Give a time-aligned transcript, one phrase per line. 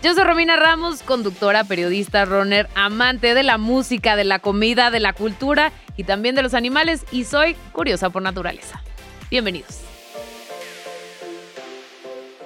[0.00, 5.00] Yo soy Romina Ramos, conductora, periodista, runner, amante de la música, de la comida, de
[5.00, 8.80] la cultura y también de los animales y soy curiosa por naturaleza.
[9.28, 9.82] Bienvenidos.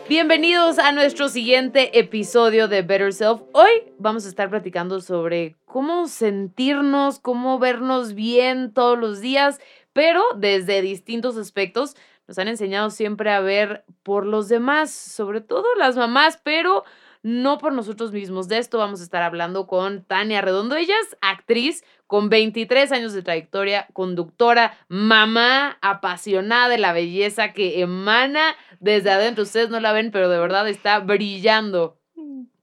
[0.09, 3.43] Bienvenidos a nuestro siguiente episodio de Better Self.
[3.53, 9.61] Hoy vamos a estar platicando sobre cómo sentirnos, cómo vernos bien todos los días,
[9.93, 11.97] pero desde distintos aspectos.
[12.27, 16.85] Nos han enseñado siempre a ver por los demás, sobre todo las mamás, pero
[17.23, 18.49] no por nosotros mismos.
[18.49, 20.77] De esto vamos a estar hablando con Tania Redondo.
[20.77, 27.81] Ella es actriz con 23 años de trayectoria, conductora, mamá apasionada de la belleza que
[27.81, 29.45] emana desde adentro.
[29.45, 32.02] Ustedes no la ven, pero de verdad está brillando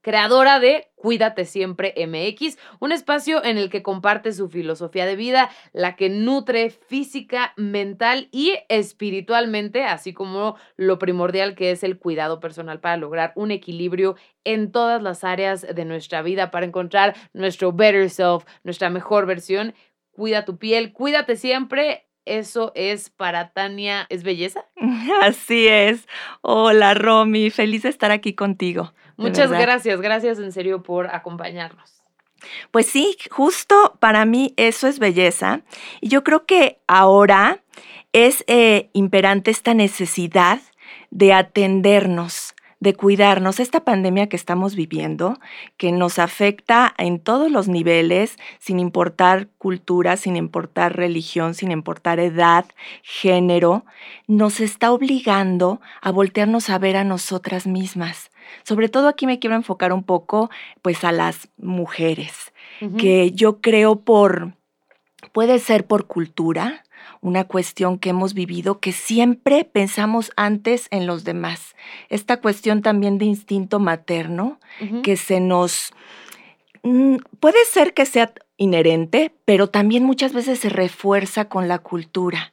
[0.00, 5.50] creadora de Cuídate Siempre MX, un espacio en el que comparte su filosofía de vida,
[5.72, 12.38] la que nutre física, mental y espiritualmente, así como lo primordial que es el cuidado
[12.40, 17.72] personal para lograr un equilibrio en todas las áreas de nuestra vida, para encontrar nuestro
[17.72, 19.74] better self, nuestra mejor versión.
[20.10, 24.66] Cuida tu piel, cuídate siempre, eso es para Tania, ¿es belleza?
[25.22, 26.06] Así es.
[26.40, 28.92] Hola Romy, feliz de estar aquí contigo.
[29.16, 32.02] Muchas gracias, gracias en serio por acompañarnos.
[32.70, 35.60] Pues sí, justo para mí eso es belleza.
[36.00, 37.62] Y yo creo que ahora
[38.12, 40.60] es eh, imperante esta necesidad
[41.10, 43.60] de atendernos, de cuidarnos.
[43.60, 45.38] Esta pandemia que estamos viviendo,
[45.76, 52.18] que nos afecta en todos los niveles, sin importar cultura, sin importar religión, sin importar
[52.18, 52.64] edad,
[53.02, 53.84] género,
[54.26, 58.30] nos está obligando a voltearnos a ver a nosotras mismas.
[58.64, 60.50] Sobre todo aquí me quiero enfocar un poco
[60.82, 62.52] pues a las mujeres,
[62.96, 64.54] que yo creo por,
[65.32, 66.82] puede ser por cultura,
[67.20, 71.76] una cuestión que hemos vivido que siempre pensamos antes en los demás.
[72.08, 74.58] Esta cuestión también de instinto materno
[75.02, 75.92] que se nos...
[76.82, 82.52] Mm, puede ser que sea inherente, pero también muchas veces se refuerza con la cultura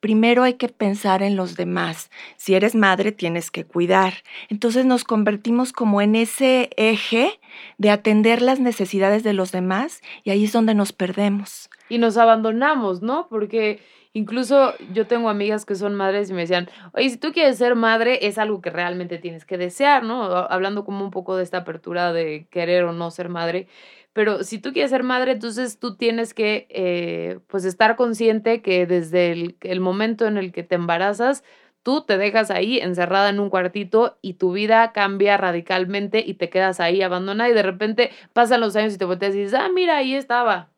[0.00, 2.10] primero hay que pensar en los demás.
[2.36, 4.14] Si eres madre, tienes que cuidar.
[4.48, 7.38] Entonces nos convertimos como en ese eje
[7.78, 11.70] de atender las necesidades de los demás y ahí es donde nos perdemos.
[11.90, 13.26] Y nos abandonamos, ¿no?
[13.28, 13.80] Porque
[14.12, 17.74] incluso yo tengo amigas que son madres y me decían, oye, si tú quieres ser
[17.74, 20.22] madre, es algo que realmente tienes que desear, ¿no?
[20.24, 23.66] Hablando como un poco de esta apertura de querer o no ser madre.
[24.12, 28.86] Pero si tú quieres ser madre, entonces tú tienes que eh, pues estar consciente que
[28.86, 31.44] desde el, el momento en el que te embarazas,
[31.82, 36.50] tú te dejas ahí encerrada en un cuartito y tu vida cambia radicalmente y te
[36.50, 39.68] quedas ahí abandonada y de repente pasan los años y te volteas y dices, ah,
[39.74, 40.69] mira, ahí estaba.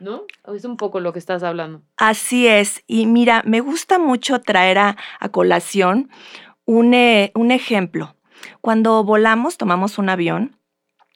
[0.00, 0.22] ¿No?
[0.54, 1.82] Es un poco lo que estás hablando.
[1.96, 2.82] Así es.
[2.86, 4.96] Y mira, me gusta mucho traer a,
[5.30, 6.10] colación
[6.64, 8.16] un, eh, un ejemplo.
[8.60, 10.56] Cuando volamos, tomamos un avión,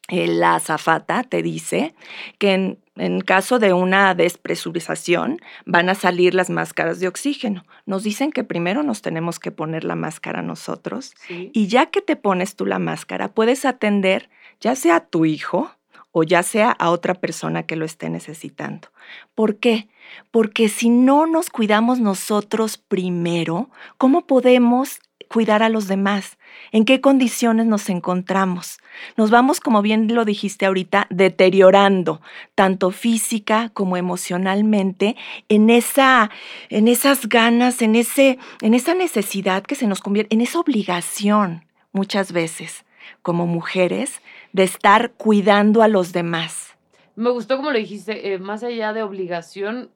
[0.08, 1.94] eh, la azafata te dice
[2.38, 7.64] que en, en, caso de una despresurización van a salir las máscaras de oxígeno.
[7.86, 12.16] Nos dicen que primero nos tenemos que poner la máscara nosotros y ya que te
[12.16, 14.28] pones tú la máscara, puedes atender
[14.60, 15.70] ya sea a tu hijo
[16.16, 18.88] o ya sea a otra persona que lo esté necesitando.
[19.34, 19.88] ¿Por qué?
[20.30, 26.38] Porque si no nos cuidamos nosotros primero, ¿cómo podemos cuidar a los demás?
[26.70, 28.78] ¿En qué condiciones nos encontramos?
[29.16, 32.20] Nos vamos, como bien lo dijiste ahorita, deteriorando,
[32.54, 35.16] tanto física como emocionalmente,
[35.48, 36.30] en, esa,
[36.68, 41.64] en esas ganas, en, ese, en esa necesidad que se nos convierte, en esa obligación
[41.90, 42.84] muchas veces
[43.22, 44.20] como mujeres
[44.52, 46.74] de estar cuidando a los demás.
[47.16, 49.90] Me gustó como lo dijiste, eh, más allá de obligación,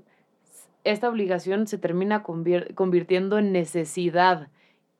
[0.84, 4.48] esta obligación se termina convirtiendo en necesidad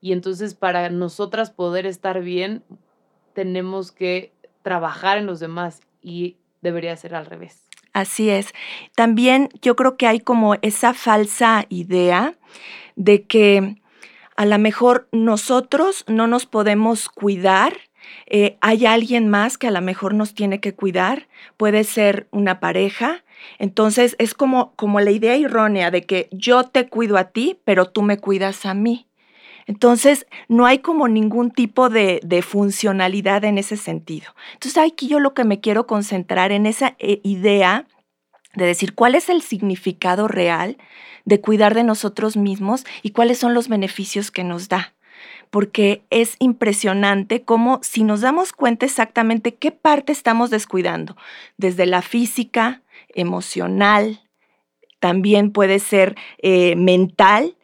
[0.00, 2.62] y entonces para nosotras poder estar bien,
[3.34, 4.32] tenemos que
[4.62, 7.68] trabajar en los demás y debería ser al revés.
[7.92, 8.52] Así es.
[8.94, 12.34] También yo creo que hay como esa falsa idea
[12.96, 13.80] de que
[14.36, 17.76] a lo mejor nosotros no nos podemos cuidar
[18.26, 22.60] eh, hay alguien más que a lo mejor nos tiene que cuidar, puede ser una
[22.60, 23.24] pareja.
[23.58, 27.86] Entonces es como, como la idea errónea de que yo te cuido a ti, pero
[27.86, 29.08] tú me cuidas a mí.
[29.68, 34.34] Entonces, no hay como ningún tipo de, funcionalidad en ese sentido.
[34.54, 37.86] Entonces, aquí yo lo que me quiero concentrar en esa eh, idea
[38.54, 40.78] de decir cuál es el significado real
[41.26, 44.94] de cuidar de nosotros mismos y cuáles son los beneficios que nos da.
[45.50, 51.16] Porque es impresionante cómo si nos damos cuenta exactamente qué parte estamos descuidando,
[51.56, 52.82] desde la física,
[53.14, 54.20] emocional,
[55.00, 57.56] también puede ser eh, mental,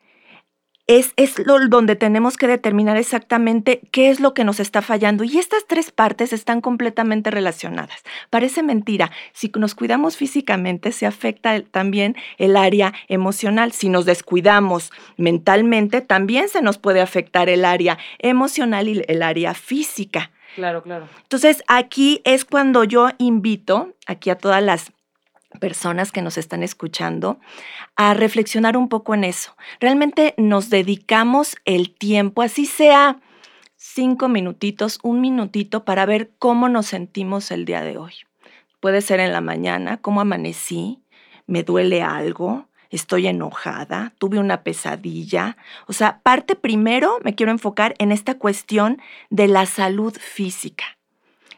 [0.86, 5.25] es, lo, donde tenemos que determinar exactamente qué es lo que nos está fallando.
[5.25, 8.02] Y estas tres partes están completamente relacionadas.
[8.31, 9.10] Parece mentira.
[9.32, 13.72] Si nos cuidamos físicamente, se afecta también el área emocional.
[13.72, 19.54] Si nos descuidamos mentalmente, también se nos puede afectar el área emocional y el área
[19.54, 20.31] física.
[20.54, 21.08] Claro, claro.
[21.22, 24.92] Entonces, aquí es cuando yo invito aquí a todas las
[25.61, 27.39] personas que nos están escuchando
[27.97, 29.56] a reflexionar un poco en eso.
[29.81, 33.21] Realmente nos dedicamos el tiempo, así sea
[33.77, 38.15] cinco minutitos, un minutito, para ver cómo nos sentimos el día de hoy.
[38.81, 41.03] Puede ser en la mañana, cómo amanecí,
[41.47, 45.56] me duele algo, estoy enojada, tuve una pesadilla.
[45.87, 50.85] O sea, parte primero me quiero enfocar en esta cuestión de la salud física.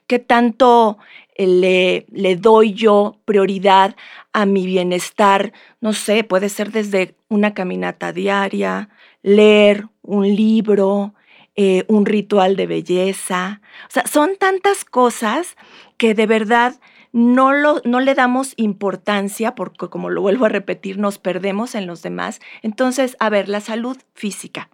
[0.06, 0.98] ¿Qué tanto
[1.36, 3.96] le, le doy yo prioridad
[4.32, 8.88] a mi bienestar, no sé, puede ser desde una caminata diaria,
[9.22, 11.14] leer un libro,
[11.56, 13.60] eh, un ritual de belleza.
[13.88, 15.56] O sea, son tantas cosas
[15.96, 16.76] que de verdad
[17.12, 21.86] no, lo, no le damos importancia porque, como lo vuelvo a repetir, nos perdemos en
[21.86, 22.40] los demás.
[22.60, 24.68] Entonces, a ver, la salud física.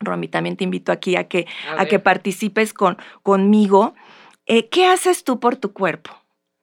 [0.00, 1.46] Romy, también te invito aquí a que,
[1.76, 3.94] a, que participes con, conmigo
[4.46, 6.10] eh, ¿Qué haces tú por tu cuerpo?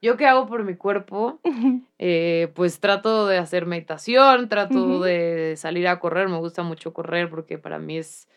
[0.02, 1.40] ¿Yo qué hago por mi cuerpo?
[2.00, 7.30] Eh, pues trato de hacer meditación, trato de salir a correr, me gusta mucho correr
[7.30, 8.28] porque para mí es,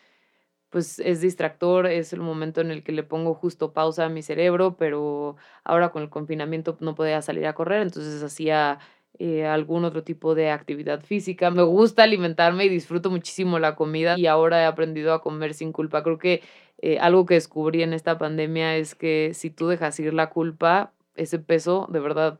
[0.69, 4.21] pues es distractor, es el momento en el que le pongo justo pausa a mi
[4.21, 8.77] cerebro, pero ahora con el confinamiento no podía salir a correr, entonces hacía
[9.17, 11.49] eh, algún otro tipo de actividad física.
[11.49, 15.71] Me gusta alimentarme y disfruto muchísimo la comida y ahora he aprendido a comer sin
[15.71, 16.03] culpa.
[16.03, 16.43] Creo que
[16.81, 20.91] eh, algo que descubrí en esta pandemia es que si tú dejas ir la culpa,
[21.15, 22.39] ese peso de verdad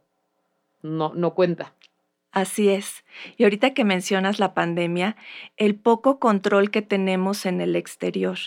[0.82, 1.74] no, no cuenta.
[2.36, 3.06] Así es.
[3.38, 5.16] Y ahorita que mencionas la pandemia,
[5.56, 8.38] el poco control que tenemos en el exterior,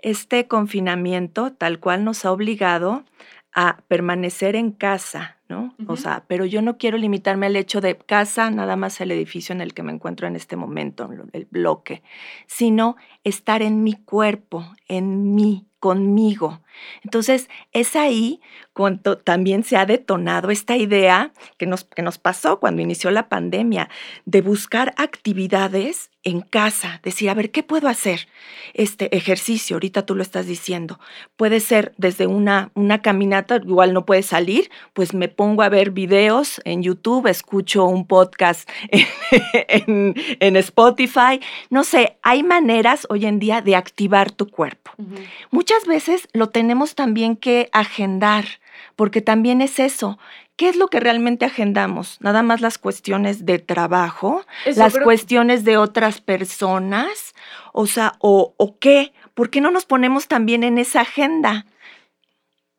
[0.00, 3.04] este confinamiento tal cual nos ha obligado
[3.52, 5.74] a permanecer en casa, ¿no?
[5.88, 9.52] O sea, pero yo no quiero limitarme al hecho de casa, nada más el edificio
[9.52, 12.02] en el que me encuentro en este momento, el bloque,
[12.46, 16.60] sino estar en mi cuerpo, en mí, conmigo.
[17.02, 18.40] Entonces, es ahí
[18.72, 23.28] cuando también se ha detonado esta idea que nos, que nos pasó cuando inició la
[23.28, 23.88] pandemia,
[24.24, 28.28] de buscar actividades en casa, decir, a ver, ¿qué puedo hacer?
[28.74, 31.00] Este ejercicio, ahorita tú lo estás diciendo,
[31.36, 35.92] puede ser desde una, una caminata, igual no puedes salir, pues me pongo a ver
[35.92, 41.40] videos en YouTube, escucho un podcast en, en Spotify,
[41.70, 44.90] no sé, hay maneras hoy en día de activar tu cuerpo.
[45.50, 46.59] Muchas veces lo tenemos
[46.94, 48.44] también que agendar,
[48.96, 50.18] porque también es eso.
[50.56, 52.18] ¿Qué es lo que realmente agendamos?
[52.20, 54.44] Nada más las cuestiones de trabajo,
[54.76, 57.34] las cuestiones de otras personas,
[57.72, 61.64] o sea, o, o qué, ¿por qué no nos ponemos también en esa agenda?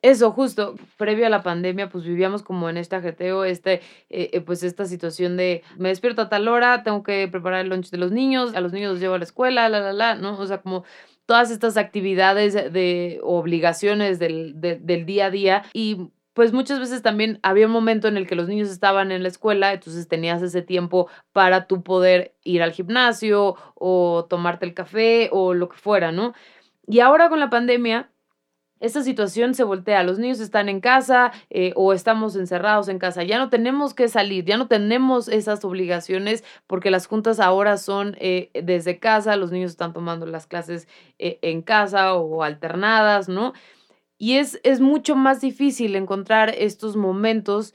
[0.03, 4.41] Eso, justo, previo a la pandemia, pues vivíamos como en este ajeteo, este, eh, eh,
[4.41, 7.99] pues esta situación de me despierto a tal hora, tengo que preparar el lunch de
[7.99, 10.39] los niños, a los niños los llevo a la escuela, la, la, la, ¿no?
[10.39, 10.85] O sea, como
[11.25, 17.39] todas estas actividades de obligaciones del, del día a día y pues muchas veces también
[17.43, 20.61] había un momento en el que los niños estaban en la escuela, entonces tenías ese
[20.61, 26.11] tiempo para tú poder ir al gimnasio o tomarte el café o lo que fuera,
[26.11, 26.33] ¿no?
[26.87, 28.10] Y ahora con la pandemia,
[28.81, 33.23] esta situación se voltea, los niños están en casa eh, o estamos encerrados en casa,
[33.23, 38.17] ya no tenemos que salir, ya no tenemos esas obligaciones porque las juntas ahora son
[38.19, 40.87] eh, desde casa, los niños están tomando las clases
[41.19, 43.53] eh, en casa o alternadas, ¿no?
[44.17, 47.73] Y es, es mucho más difícil encontrar estos momentos,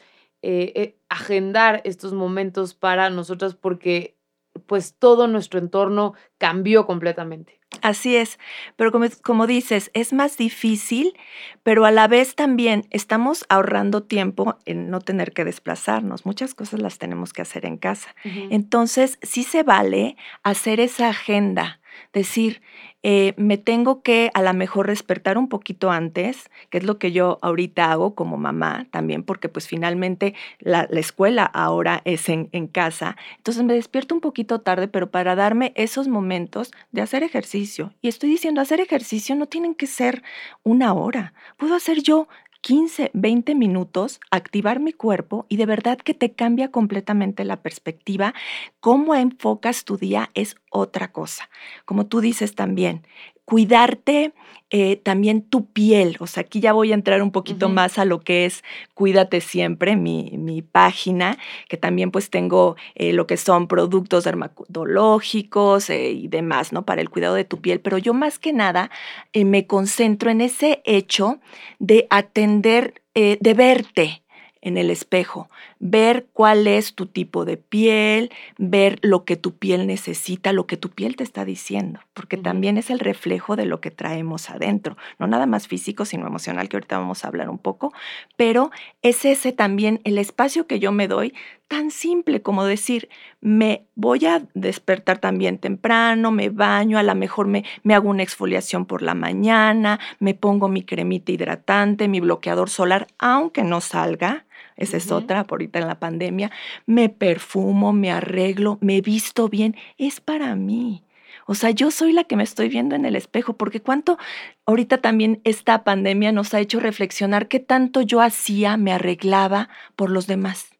[1.09, 4.16] agendar estos momentos para nosotras porque
[4.59, 7.61] pues todo nuestro entorno cambió completamente.
[7.83, 8.39] Así es,
[8.77, 11.15] pero como, como, dices, es más difícil,
[11.63, 16.25] pero a la vez también estamos ahorrando tiempo en no tener que desplazarnos.
[16.27, 18.15] Muchas cosas las tenemos que hacer en casa.
[18.25, 21.81] Entonces, sí se vale hacer esa agenda,
[22.13, 22.63] decir,
[23.03, 27.13] eh, me tengo que a lo mejor despertar un poquito antes, que es lo que
[27.13, 32.67] yo ahorita hago como mamá también, porque pues finalmente la, escuela ahora es en, en,
[32.67, 33.17] casa.
[33.37, 37.93] Entonces me despierto un poquito tarde, pero para darme esos momentos de hacer ejercicio.
[38.03, 40.25] Y estoy diciendo, hacer ejercicio no tienen que ser
[40.65, 41.33] una hora.
[41.59, 42.27] Puedo hacer yo
[42.61, 48.35] 15, 20 minutos, activar mi cuerpo y de verdad que te cambia completamente la perspectiva.
[48.81, 51.49] Cómo enfocas tu día es otra cosa.
[51.85, 53.07] Como tú dices también,
[53.47, 54.35] cuidarte
[54.69, 56.17] eh, también tu piel.
[56.19, 59.41] O sea, aquí ya voy a entrar un poquito más a lo que es Cuídate
[59.41, 61.39] Siempre, mi, mi página,
[61.69, 66.85] que también pues tengo eh, lo que son productos dermatológicos eh, y demás, ¿no?
[66.85, 67.81] Para el cuidado de tu piel.
[67.81, 68.91] Pero yo más que nada
[69.33, 71.39] me concentro en ese hecho
[71.79, 74.23] de atender, de verte
[74.61, 75.49] en el espejo,
[75.79, 80.77] ver cuál es tu tipo de piel, ver lo que tu piel necesita, lo que
[80.77, 84.97] tu piel te está diciendo, porque también es el reflejo de lo que traemos adentro,
[85.19, 87.93] no nada más físico, sino emocional, que ahorita vamos a hablar un poco,
[88.37, 88.71] pero
[89.03, 91.35] es ese también el espacio que yo me doy
[91.69, 93.09] tan simple como decir,
[93.41, 98.23] me voy a despertar también temprano, me baño, a lo mejor me, me, hago una
[98.23, 104.47] exfoliación por la mañana, me pongo mi cremita hidratante, mi bloqueador solar, aunque no salga,
[104.77, 106.51] esa es otra, por ahorita en la pandemia,
[106.87, 111.03] me perfumo, me arreglo, me visto bien, es para mí.
[111.47, 114.19] O sea, yo soy la que me estoy viendo en el espejo, porque cuánto
[114.67, 120.11] ahorita también esta pandemia nos ha hecho reflexionar qué tanto yo hacía, me arreglaba por
[120.11, 120.71] los demás.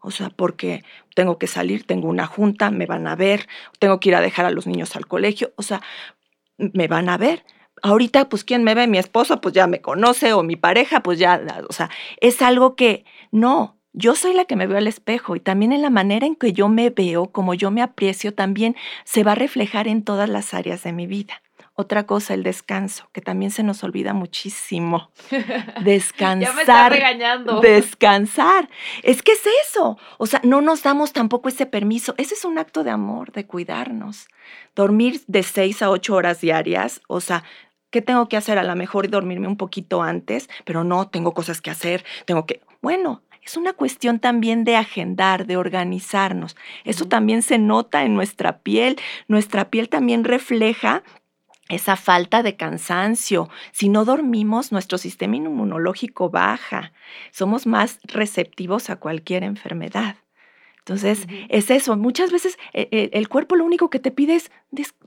[0.00, 0.82] O sea, porque
[1.14, 3.46] tengo que salir, tengo una junta, me van a ver,
[3.78, 5.82] tengo que ir a dejar a los niños al colegio, o sea,
[6.56, 7.44] me van a ver
[7.82, 8.86] ahorita, pues, ¿quién me ve?
[8.86, 12.76] Mi esposo, pues ya me conoce, o mi pareja, pues ya, o sea, es algo
[12.76, 16.26] que no, yo soy la que me veo al espejo y también en la manera
[16.26, 18.74] en que yo me veo, como yo me aprecio, también
[19.04, 21.42] se va a reflejar en todas las áreas de mi vida.
[21.74, 25.10] Otra cosa, el descanso, que también se nos olvida muchísimo.
[25.82, 26.40] Descansar.
[26.50, 27.60] ya me está regañando.
[27.60, 28.68] Descansar.
[29.02, 29.98] Es que es eso.
[30.18, 32.14] O sea, no nos damos tampoco ese permiso.
[32.18, 34.28] Ese es un acto de amor, de cuidarnos.
[34.76, 37.42] Dormir de seis a ocho horas diarias, o sea,
[37.92, 38.58] ¿Qué tengo que hacer?
[38.58, 42.62] A lo mejor dormirme un poquito antes, pero no, tengo cosas que hacer, tengo que...
[42.80, 46.56] Bueno, es una cuestión también de agendar, de organizarnos.
[46.84, 48.98] Eso también se nota en nuestra piel.
[49.28, 51.02] Nuestra piel también refleja
[51.68, 53.50] esa falta de cansancio.
[53.72, 56.92] Si no dormimos, nuestro sistema inmunológico baja.
[57.30, 60.16] Somos más receptivos a cualquier enfermedad.
[60.84, 61.96] Entonces, es eso.
[61.96, 64.50] Muchas veces eh, eh, el cuerpo lo único que te pide es,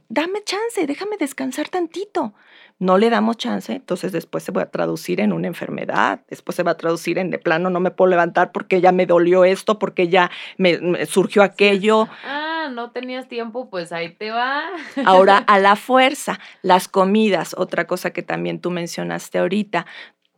[0.07, 2.33] dame chance, déjame descansar tantito.
[2.79, 6.63] No le damos chance, entonces después se va a traducir en una enfermedad, después se
[6.63, 9.79] va a traducir en de plano no me puedo levantar porque ya me dolió esto,
[9.79, 12.09] porque ya me, surgió aquello.
[12.25, 14.63] Ah, no tenías tiempo, pues ahí te va.
[15.05, 19.85] Ahora, a la fuerza, las comidas, otra cosa que también tú mencionaste ahorita,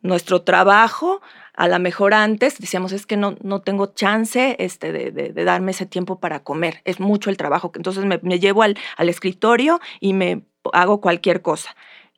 [0.01, 1.21] nuestro trabajo
[1.57, 5.71] a lo mejor antes decíamos, es que no, no tengo chance este, de, de, darme
[5.71, 9.81] ese tiempo para comer, es mucho el trabajo, entonces me, me llevo al, al escritorio
[9.99, 11.75] y me hago cualquier cosa.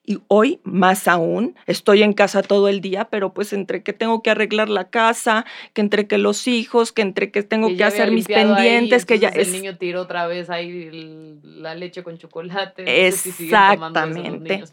[0.09, 4.23] Y hoy, más aún, estoy en casa todo el día, pero pues entre que tengo
[4.23, 8.09] que arreglar la casa, que entre que los hijos, que entre que tengo que, hacer
[8.09, 9.29] mis pendientes, que ya...
[9.29, 13.05] El niño tiró otra vez ahí la leche con chocolate.
[13.05, 14.63] Exactamente.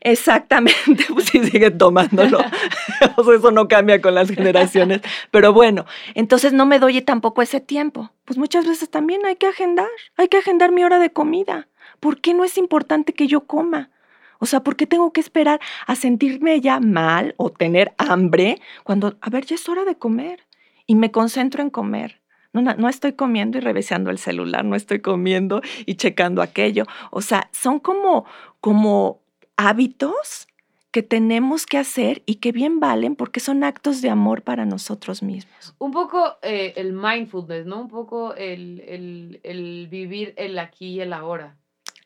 [0.00, 2.38] Exactamente, pues sí siguen tomándolo.
[3.36, 5.02] eso no cambia con las generaciones.
[5.30, 5.84] Pero bueno,
[6.14, 8.12] entonces no me doy tampoco ese tiempo.
[8.24, 11.68] Pues muchas veces también hay que agendar, hay que agendar mi hora de comida.
[12.00, 13.90] ¿Por qué no es importante que yo coma?
[14.40, 19.16] O sea, ¿por qué tengo que esperar a sentirme ya mal o tener hambre cuando,
[19.20, 20.40] a ver, ya es hora de comer
[20.86, 22.20] y me concentro en comer?
[22.52, 26.84] No, no, estoy comiendo y revisando el celular, no estoy comiendo y checando aquello.
[27.12, 28.24] O sea, son como,
[28.60, 29.20] como
[29.56, 30.48] hábitos
[30.90, 35.22] que tenemos que hacer y que bien valen porque son actos de amor para nosotros
[35.22, 35.74] mismos.
[35.78, 37.82] Un poco eh, el mindfulness, ¿no?
[37.82, 41.56] Un poco el, el, vivir el aquí y el ahora.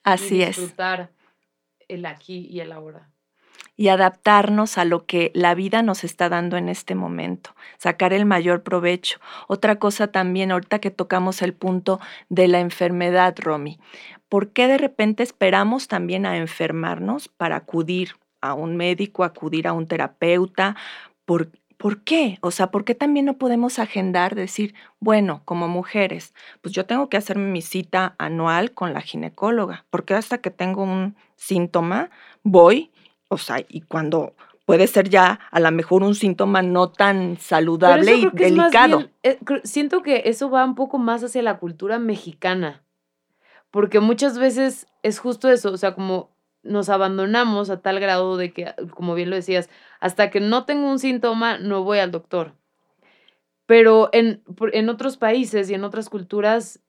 [0.03, 0.57] Así es.
[0.59, 1.14] Disfrutar
[1.89, 3.11] el aquí y el ahora.
[3.77, 8.25] Y adaptarnos a lo que la vida nos está dando en este momento, sacar el
[8.25, 9.19] mayor provecho.
[9.49, 13.81] Otra cosa también, ahorita que tocamos el punto de la enfermedad, Romy,
[14.29, 19.73] ¿por qué de repente esperamos también a enfermarnos para acudir a un médico, acudir a
[19.73, 20.77] un terapeuta?
[21.25, 21.51] ¿Por,
[21.85, 22.39] ¿Por qué?
[22.41, 27.11] O sea, ¿por qué también no podemos agendar, decir, bueno, como mujeres, pues yo tengo
[27.11, 32.09] que hacerme mi cita anual con la ginecóloga, porque hasta que tengo un síntoma,
[32.43, 32.91] voy,
[33.29, 34.33] o sea, y cuando
[34.65, 39.11] puede ser ya a lo mejor un síntoma no tan saludable y delicado.
[39.23, 42.83] Eh, siento que eso va un poco más hacia la cultura mexicana,
[43.71, 46.34] porque muchas veces es justo eso, o sea, como
[46.65, 50.91] nos abandonamos a tal grado de que, como bien lo decías, hasta que no tengo
[50.91, 52.55] un síntoma, no voy al doctor.
[53.67, 54.43] Pero en,
[54.73, 56.81] en otros países y en otras culturas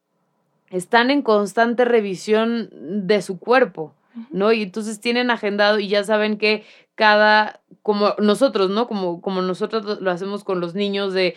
[0.70, 3.94] están en constante revisión de su cuerpo,
[4.32, 4.52] ¿no?
[4.52, 6.66] Y entonces tienen agendado y ya saben que
[6.96, 8.88] cada, como nosotros, ¿no?
[8.88, 11.36] Como, como nosotros lo hacemos con los niños de,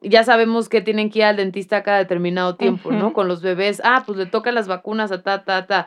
[0.00, 3.12] ya sabemos que tienen que ir al dentista cada determinado tiempo, ¿no?
[3.12, 5.86] Con los bebés, ah, pues le tocan las vacunas a ta, ta, ta,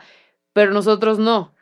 [0.52, 1.52] pero nosotros no.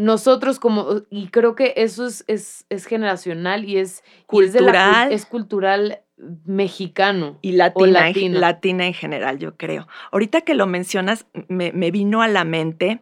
[0.00, 5.12] Nosotros como, y creo que eso es, es, es generacional y es cultural.
[5.12, 6.00] es, cultural
[6.44, 7.38] mexicano.
[7.42, 9.88] Y latina, En, latina en general, yo creo.
[10.10, 13.00] Ahorita que lo mencionas, me, me vino a la mente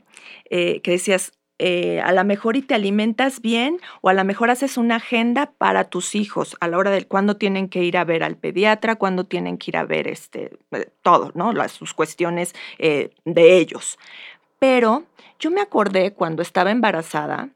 [0.50, 4.48] eh, que decías, eh, a lo mejor y te alimentas bien o a lo mejor
[4.48, 8.04] haces una agenda para tus hijos a la hora de cuándo tienen que ir a
[8.04, 11.52] ver al pediatra, cuándo tienen que ir a ver este, eh, todo, ¿no?
[11.52, 13.98] Las, sus cuestiones eh, de ellos.
[14.58, 15.06] Pero
[15.38, 17.50] yo me acordé cuando estaba embarazada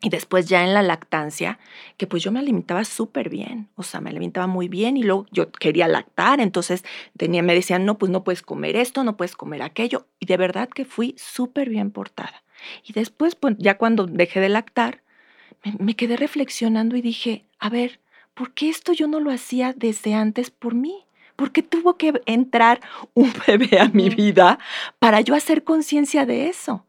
[0.00, 1.58] y después ya en la lactancia,
[1.96, 5.26] que pues yo me alimentaba súper bien, o sea, me alimentaba muy bien y luego
[5.32, 6.84] yo quería lactar, entonces
[7.16, 10.36] tenía, me decían, no, pues no puedes comer esto, no puedes comer aquello, y de
[10.36, 12.44] verdad que fui súper bien portada.
[12.84, 15.02] Y después, pues, ya cuando dejé de lactar,
[15.78, 18.00] me, quedé reflexionando y dije, a ver,
[18.34, 21.04] ¿por qué esto yo no lo hacía desde antes por mí?
[21.38, 22.80] ¿Por qué tuvo que entrar
[23.14, 24.58] un bebé a mi vida
[24.98, 26.84] para yo hacer conciencia de eso?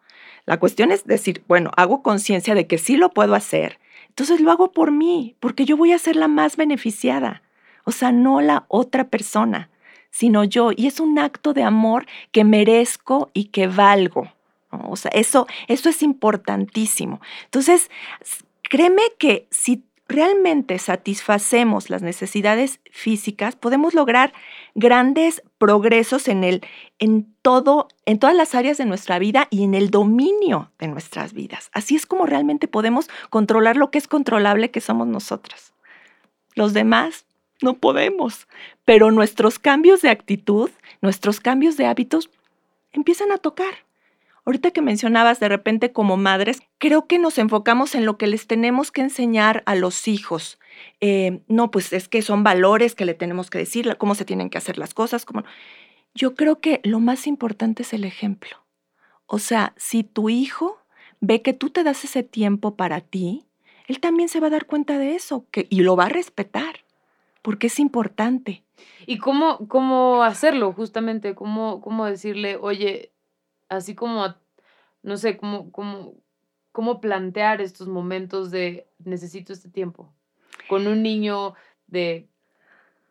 [0.47, 3.77] La cuestión es decir, bueno, hago conciencia de que sí lo puedo hacer,
[4.07, 7.43] entonces lo hago por mí, porque yo voy a ser la más beneficiada.
[7.83, 9.69] O sea, no la otra persona,
[10.09, 10.71] sino yo.
[10.75, 14.31] Y es un acto de amor que merezco y que valgo.
[14.71, 17.21] O sea, eso, eso es importantísimo.
[17.45, 17.91] Entonces,
[18.63, 24.33] créeme que si realmente satisfacemos las necesidades físicas, podemos lograr
[24.73, 26.61] grandes progresos en el,
[26.97, 31.33] en todo, en todas las áreas de nuestra vida y en el dominio de nuestras
[31.33, 31.69] vidas.
[31.73, 35.73] Así es como realmente podemos controlar lo que es controlable que somos nosotras.
[36.55, 37.25] Los demás
[37.61, 38.47] no podemos,
[38.85, 42.31] pero nuestros cambios de actitud, nuestros cambios de hábitos
[42.93, 43.88] empiezan a tocar.
[44.49, 48.47] Ahorita que mencionabas de repente como madres, creo que nos enfocamos en lo que les
[48.47, 50.57] tenemos que enseñar a los hijos.
[51.01, 54.49] Eh, no, pues es que son valores que le tenemos que decir, cómo se tienen
[54.49, 55.23] que hacer las cosas.
[56.15, 58.57] Yo creo que lo más importante es el ejemplo.
[59.27, 60.79] O sea, si tu hijo
[61.19, 63.45] ve que tú te das ese tiempo para ti,
[63.85, 66.85] él también se va a dar cuenta de eso y lo va a respetar,
[67.43, 68.63] porque es importante.
[69.05, 71.35] ¿Y cómo, cómo hacerlo justamente?
[71.35, 73.11] ¿Cómo, ¿Cómo decirle, oye,
[73.69, 74.35] así como,
[75.03, 76.15] no sé, cómo, cómo,
[76.71, 80.13] cómo plantear estos momentos de necesito este tiempo
[80.67, 81.55] con un niño
[81.87, 82.27] de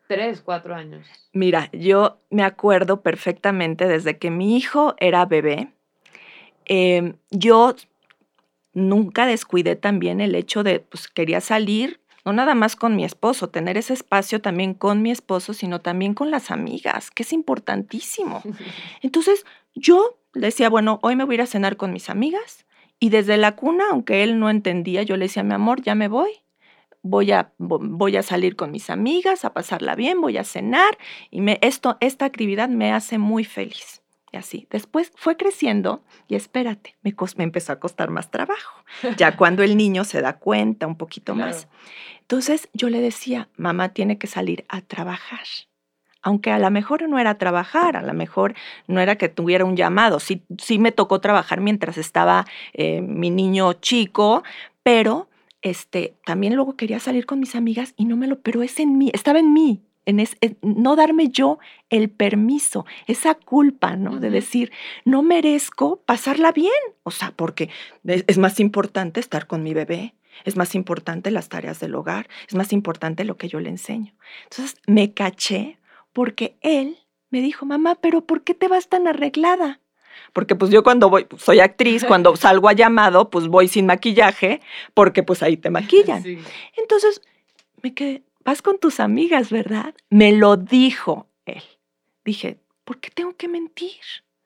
[0.07, 1.05] tres, cuatro años.
[1.33, 5.71] Mira, yo me acuerdo perfectamente desde que mi hijo era bebé,
[6.65, 7.75] em, yo
[8.73, 13.49] nunca descuidé también el hecho de, pues quería salir, no nada más con mi esposo,
[13.49, 18.41] tener ese espacio también con mi esposo, sino también con las amigas, que es importantísimo.
[19.01, 19.45] Entonces,
[19.75, 22.65] yo decía, bueno, hoy me voy a ir a cenar con mis amigas.
[22.99, 26.07] Y desde la cuna, aunque él no entendía, yo le decía, mi amor, ya me
[26.07, 26.31] voy.
[27.01, 30.97] Voy a, voy a salir con mis amigas, a pasarla bien, voy a cenar.
[31.31, 34.01] Y me, esto, esta actividad me hace muy feliz.
[34.31, 34.67] Y así.
[34.69, 38.83] Después fue creciendo y espérate, me, me empezó a costar más trabajo.
[39.17, 41.67] Ya cuando el niño se da cuenta un poquito más.
[42.19, 45.47] Entonces yo le decía, mamá tiene que salir a trabajar
[46.21, 48.53] aunque a lo mejor no era trabajar, a lo mejor
[48.87, 53.29] no era que tuviera un llamado, sí, sí me tocó trabajar mientras estaba eh, mi
[53.29, 54.43] niño chico,
[54.83, 55.29] pero
[55.61, 58.97] este, también luego quería salir con mis amigas y no me lo, pero es en
[58.97, 60.25] mí, estaba en mí, en,
[60.61, 64.19] no darme yo el permiso, esa culpa, ¿no?
[64.19, 64.71] De decir,
[65.05, 66.71] no merezco pasarla bien,
[67.03, 67.69] o sea, porque
[68.05, 72.55] es más importante estar con mi bebé, es más importante las tareas del hogar, es
[72.55, 74.13] más importante lo que yo le enseño.
[74.45, 75.77] Entonces me caché
[76.13, 76.97] porque él
[77.29, 79.79] me dijo, mamá, pero ¿por qué te vas tan arreglada?
[80.33, 83.85] Porque pues yo cuando voy, pues, soy actriz, cuando salgo a llamado, pues voy sin
[83.85, 84.61] maquillaje,
[84.93, 86.23] porque pues ahí te maquillan.
[86.75, 87.21] Entonces,
[87.81, 89.93] me quedé, vas con tus amigas, ¿verdad?
[90.09, 91.63] Me lo dijo él.
[92.25, 94.01] Dije, ¿por qué tengo que mentir?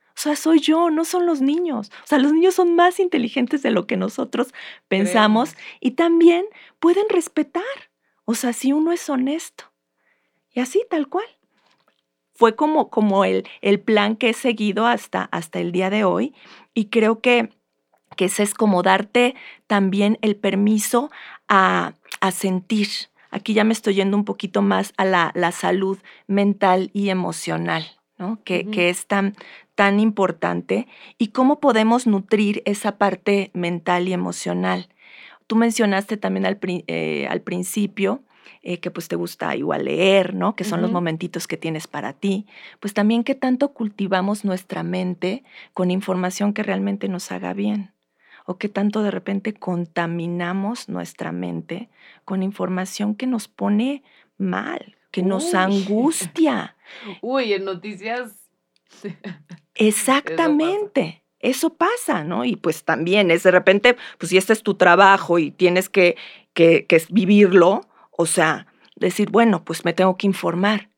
[0.10, 1.92] O sea, soy yo, no son los niños.
[2.04, 4.54] O sea, los niños son más inteligentes de lo que nosotros
[4.88, 6.46] pensamos y también
[6.80, 7.64] pueden respetar.
[8.26, 9.66] O sea, si uno es honesto.
[10.54, 11.26] Y así, tal cual
[12.34, 16.34] fue como, como el, el plan que he seguido hasta, hasta el día de hoy
[16.74, 17.50] y creo que,
[18.16, 19.36] que ese es como darte
[19.68, 21.12] también el permiso
[21.48, 22.88] a, a sentir.
[23.30, 27.86] Aquí ya me estoy yendo un poquito más a la, la salud mental y emocional,
[28.18, 28.40] ¿no?
[28.44, 29.36] que, que es tan,
[29.76, 34.90] tan importante y cómo podemos nutrir esa parte mental y emocional.
[35.48, 38.24] Tú mencionaste también al, eh, al principio
[38.62, 40.56] eh, que pues te gusta igual leer, ¿no?
[40.56, 42.46] Que son los momentitos que tienes para ti.
[42.80, 47.92] Pues también qué tanto cultivamos nuestra mente con información que realmente nos haga bien.
[48.46, 51.90] o qué tanto de repente contaminamos nuestra mente
[52.26, 54.04] con información que nos pone
[54.38, 56.76] mal, que nos angustia.
[57.22, 58.50] Uy, en noticias.
[59.76, 61.24] Exactamente.
[61.40, 62.24] Eso pasa.
[62.24, 62.46] ¿no?
[62.46, 66.16] Y pues también es de repente, pues si este es tu trabajo y tienes que,
[66.54, 67.82] que, que vivirlo,
[68.18, 70.90] o sea, decir, bueno, pues me tengo que informar.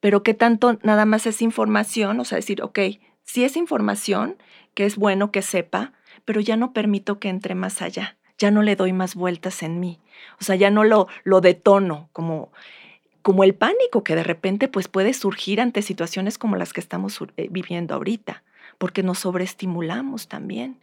[0.00, 2.78] Pero qué tanto nada más es información, o sea, decir, ok,
[3.24, 4.36] si es información,
[4.74, 5.92] que es bueno que sepa,
[6.24, 9.78] pero ya no permito que entre más allá, ya no le doy más vueltas en
[9.78, 10.00] mí,
[10.40, 12.52] o sea, ya no lo, lo detono como,
[13.22, 17.18] como el pánico que de repente pues puede surgir ante situaciones como las que estamos
[17.36, 18.42] eh, viviendo ahorita,
[18.78, 20.76] porque nos sobreestimulamos también.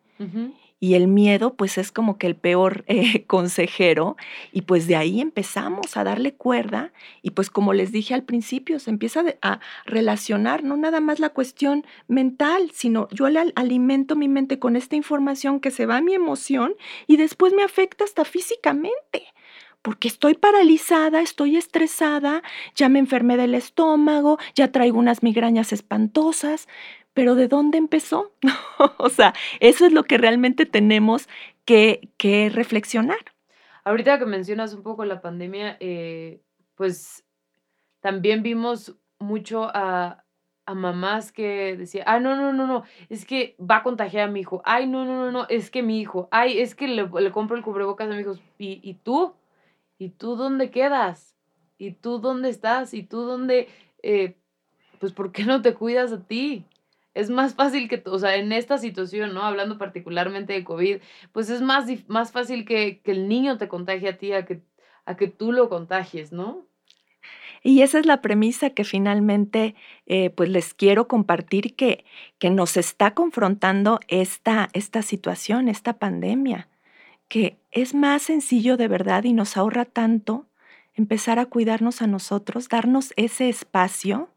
[0.79, 4.15] Y el miedo, pues es como que el peor eh, consejero.
[4.51, 6.93] Y pues de ahí empezamos a darle cuerda.
[7.21, 11.29] Y pues como les dije al principio, se empieza a relacionar no nada más la
[11.29, 16.01] cuestión mental, sino yo le alimento mi mente con esta información que se va a
[16.01, 16.73] mi emoción
[17.07, 19.33] y después me afecta hasta físicamente
[19.81, 22.43] porque estoy paralizada, estoy estresada,
[22.75, 26.67] ya me enfermé del estómago, ya traigo unas migrañas espantosas,
[27.13, 28.31] pero ¿de dónde empezó?
[28.97, 31.27] o sea, eso es lo que realmente tenemos
[31.65, 33.19] que, reflexionar.
[33.83, 36.41] Ahorita que mencionas un poco la pandemia, eh,
[36.75, 37.23] pues
[37.99, 40.23] también vimos mucho a,
[40.75, 44.41] mamás que decían, ah, no, no, no, no, es que va a contagiar a mi
[44.41, 47.57] hijo, ay, no, no, no, no, es que mi hijo, ay, es que le, compro
[47.57, 49.33] el cubrebocas a mi hijo, ¿Y, ¿y tú?
[49.97, 51.35] ¿Y tú dónde quedas?
[51.79, 52.93] ¿Y tú dónde estás?
[52.93, 53.67] ¿Y tú dónde,
[54.03, 54.35] eh,
[54.99, 56.65] pues, por qué no te cuidas a ti?
[57.19, 59.43] Es más fácil que, o sea, en esta situación, ¿no?
[59.43, 60.97] Hablando particularmente de COVID,
[61.33, 64.61] pues es más, más fácil que, el niño te contagie a ti a que,
[65.05, 66.65] a que tú lo contagies, ¿no?
[67.61, 72.05] Y esa es la premisa que finalmente eh, pues les quiero compartir que,
[72.37, 76.69] que nos está confrontando esta, esta situación, esta pandemia,
[77.27, 80.45] que es más sencillo de verdad y nos ahorra tanto
[80.93, 84.29] empezar a cuidarnos a nosotros, darnos ese espacio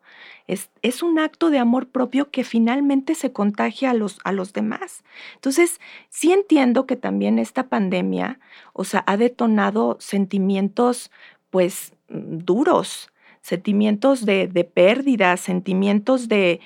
[0.46, 5.04] es, un acto de amor propio que finalmente se contagia a los, a los demás.
[5.34, 8.40] Entonces, sí entiendo que también esta pandemia,
[8.72, 11.10] o sea, ha detonado sentimientos,
[11.50, 16.60] pues, mm, duros, sentimientos de, de pérdida, sentimientos de,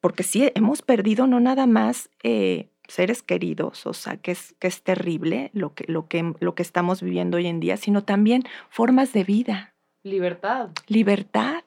[0.00, 4.66] porque sí, hemos perdido no nada más eh, seres queridos, o sea, que es, que
[4.66, 8.44] es terrible lo que, lo, que, lo que estamos viviendo hoy en día, sino también
[8.70, 9.74] formas de vida.
[10.02, 10.70] Libertad.
[10.86, 11.62] Libertad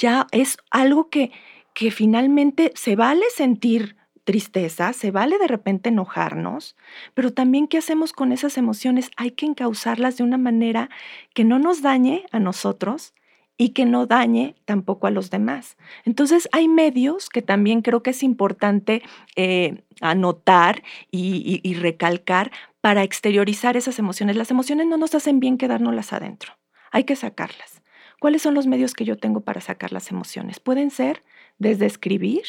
[0.00, 1.30] ya es algo que,
[1.74, 6.76] que finalmente se vale sentir tristeza, se vale de repente enojarnos,
[7.14, 10.88] pero también qué hacemos con esas emociones, hay que encauzarlas de una manera
[11.34, 13.14] que no nos dañe a nosotros
[13.56, 15.76] y que no dañe tampoco a los demás.
[16.04, 19.02] Entonces hay medios que también creo que es importante
[19.36, 24.36] eh, anotar y, y recalcar para exteriorizar esas emociones.
[24.36, 26.54] Las emociones no nos hacen bien quedárnoslas adentro,
[26.90, 27.79] hay que sacarlas.
[28.20, 30.60] ¿Cuáles son los medios que yo tengo para sacar las emociones?
[30.60, 31.24] Pueden ser
[31.58, 32.42] desde escribir,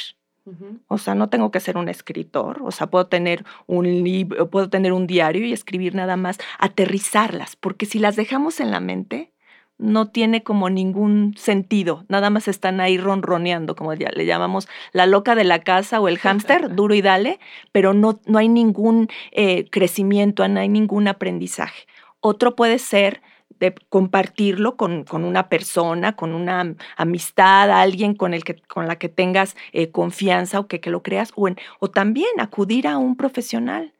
[0.87, 4.69] o sea, no tengo que ser un escritor, o sea, puedo tener un libro, puedo
[4.69, 9.31] tener un diario y escribir nada más, aterrizarlas, porque si las dejamos en la mente,
[9.77, 15.05] no tiene como ningún sentido, nada más están ahí ronroneando, como ya le llamamos la
[15.05, 17.39] loca de la casa o el hámster, duro y dale,
[17.71, 21.87] pero no, no hay ningún eh, crecimiento, no hay ningún aprendizaje.
[22.19, 23.21] Otro puede ser
[23.61, 29.07] de compartirlo con, una persona, con una amistad, alguien con, el que, con la que
[29.07, 31.47] tengas eh, confianza o que, que, lo creas, o,
[31.79, 33.93] o también acudir a un profesional,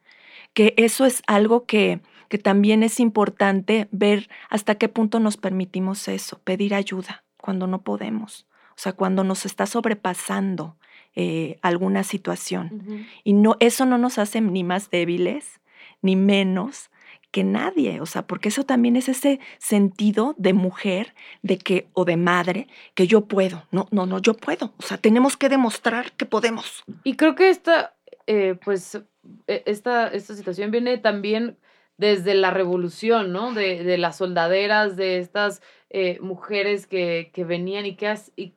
[0.52, 6.08] que eso es algo que, que también es importante ver hasta qué punto nos permitimos
[6.08, 10.76] eso, pedir ayuda cuando no podemos, o sea, cuando nos está sobrepasando
[11.14, 13.06] eh, alguna situación.
[13.22, 15.60] Y no, eso no nos hace ni más débiles,
[16.00, 16.90] ni menos,
[17.32, 22.04] que nadie, o sea, porque eso también es ese sentido de mujer, de que, o
[22.04, 26.12] de madre, que yo puedo, no, no, no, yo puedo, o sea, tenemos que demostrar
[26.12, 26.84] que podemos.
[27.02, 29.00] Y creo que esta, eh, pues,
[29.46, 31.56] e, esta, esta situación viene también
[31.96, 33.54] desde la revolución, ¿no?
[33.54, 38.50] De, de las soldaderas, de estas eh, mujeres que, que, venían y que, has, y,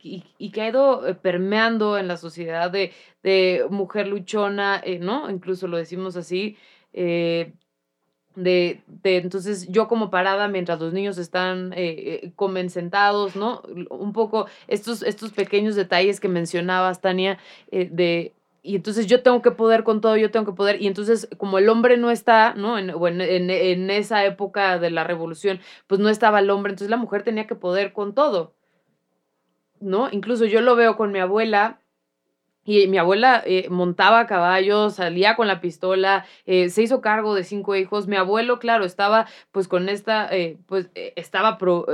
[0.52, 2.92] que ha ido eh, permeando en la sociedad de,
[3.24, 5.30] de mujer luchona, ¿no?
[5.30, 6.58] Incluso lo decimos así,
[8.36, 13.62] de, de, entonces yo como parada mientras los niños están eh, eh comen sentados, ¿no?
[13.90, 17.38] Un poco estos, estos pequeños detalles que mencionabas, Tania,
[17.72, 20.88] eh, de, y entonces yo tengo que poder con todo, yo tengo que poder, y
[20.88, 22.78] entonces como el hombre no está, ¿no?
[22.78, 22.90] En,
[23.22, 27.24] en, en esa época de la revolución, pues no estaba el hombre, entonces la mujer
[27.24, 28.56] tenía que poder con todo,
[29.80, 30.10] ¿no?
[30.12, 31.80] Incluso yo lo veo con mi abuela,
[32.66, 37.44] Y mi abuela eh, montaba caballos, salía con la pistola, eh, se hizo cargo de
[37.44, 38.08] cinco hijos.
[38.08, 41.86] Mi abuelo, claro, estaba pues con esta, eh, pues estaba, pro,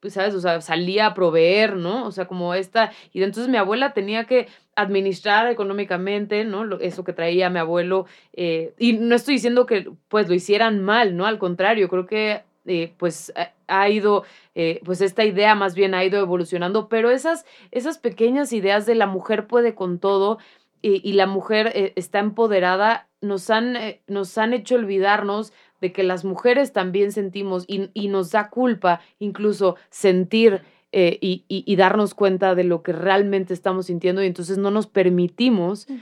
[0.00, 0.34] pues, ¿sabes?
[0.34, 2.06] O sea, salía a proveer, ¿no?
[2.06, 2.92] O sea, como esta.
[3.12, 4.46] Y entonces mi abuela tenía que
[4.76, 6.78] administrar económicamente, ¿no?
[6.78, 8.06] Eso que traía mi abuelo.
[8.36, 11.26] y no estoy diciendo que pues lo hicieran mal, ¿no?
[11.26, 13.32] Al contrario, creo que eh, pues
[13.66, 14.24] ha ido,
[14.54, 18.94] eh, pues esta idea más bien ha ido evolucionando, pero esas, esas pequeñas ideas de
[18.94, 20.38] la mujer puede con todo
[20.86, 26.26] y, la mujer eh, está empoderada, nos han, nos han hecho olvidarnos de que las
[26.26, 30.60] mujeres también sentimos y, y nos da culpa incluso sentir
[30.92, 35.88] y, y, darnos cuenta de lo que realmente estamos sintiendo y entonces no nos permitimos
[35.88, 35.96] mm.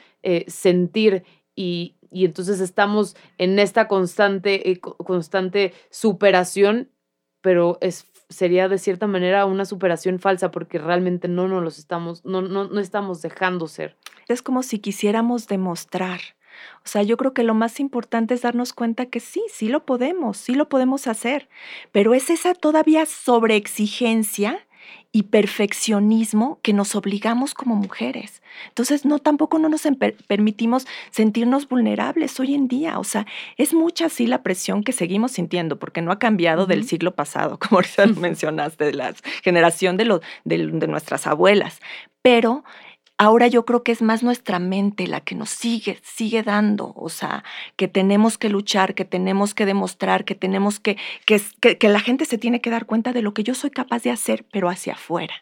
[0.48, 1.24] sentir
[1.56, 6.88] y, y entonces estamos en esta constante, eh, constante superación,
[7.42, 12.24] pero es, sería de cierta manera una superación falsa porque realmente no nos los estamos,
[12.24, 13.96] no, no, no estamos dejando ser.
[14.28, 16.20] Es como si quisiéramos demostrar.
[16.84, 19.84] O sea, yo creo que lo más importante es darnos cuenta que sí, sí lo
[19.84, 21.48] podemos, sí lo podemos hacer,
[21.92, 24.66] pero es esa todavía sobreexigencia
[25.12, 28.42] y perfeccionismo que nos obligamos como mujeres.
[28.68, 29.82] Entonces, no tampoco no nos
[30.26, 32.98] permitimos sentirnos vulnerables hoy en día.
[32.98, 33.26] O sea,
[33.58, 37.58] es mucha sí la presión que seguimos sintiendo, porque no ha cambiado del siglo pasado,
[37.58, 41.80] como ahorita mencionaste, de la generación de, de nuestras abuelas.
[42.22, 42.64] Pero
[43.22, 47.08] ahora yo creo que es más nuestra mente la que nos sigue, sigue dando, o
[47.08, 47.44] sea,
[47.76, 51.40] que tenemos que luchar, que tenemos que demostrar, que tenemos que, que,
[51.78, 54.10] que, la gente se tiene que dar cuenta de lo que yo soy capaz de
[54.10, 55.34] hacer, pero hacia afuera.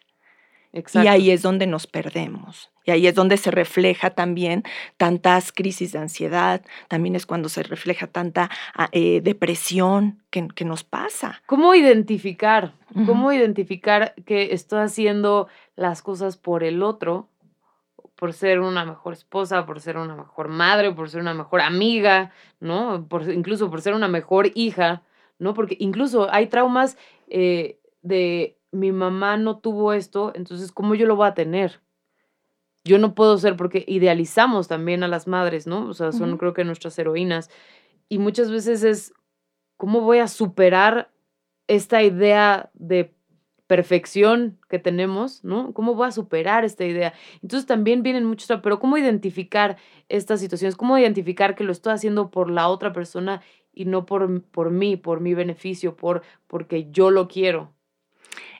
[0.73, 1.05] Exacto.
[1.05, 2.71] Y ahí es donde nos perdemos.
[2.85, 4.63] Y ahí es donde se refleja también
[4.97, 10.65] tantas crisis de ansiedad, también es cuando se refleja tanta ah, eh, depresión que, que,
[10.65, 11.41] nos pasa.
[11.45, 12.73] ¿Cómo identificar?
[13.05, 17.30] ¿Cómo identificar que estoy haciendo las cosas por el otro
[18.21, 22.31] por ser una mejor esposa, por ser una mejor madre, por ser una mejor amiga,
[22.59, 23.07] ¿no?
[23.07, 25.01] Por, incluso por ser una mejor hija,
[25.39, 25.55] ¿no?
[25.55, 31.15] Porque incluso hay traumas eh, de mi mamá no tuvo esto, entonces, ¿cómo yo lo
[31.15, 31.81] voy a tener?
[32.83, 35.87] Yo no puedo ser, porque idealizamos también a las madres, ¿no?
[35.87, 37.49] O sea, son creo que nuestras heroínas.
[38.07, 39.15] Y muchas veces es,
[39.77, 41.09] ¿cómo voy a superar
[41.65, 43.15] esta idea de
[43.71, 45.71] perfección que tenemos, ¿no?
[45.71, 47.13] ¿Cómo voy a superar esta idea?
[47.41, 49.77] Entonces también vienen muchos, pero ¿cómo identificar
[50.09, 50.75] estas situaciones?
[50.75, 53.41] ¿Cómo identificar que lo estoy haciendo por la otra persona
[53.73, 57.71] y no por, por mí, por mi beneficio, por porque yo lo quiero?